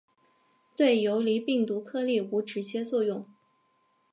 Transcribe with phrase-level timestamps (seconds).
[0.75, 3.23] 对游离病毒颗粒无直接作用。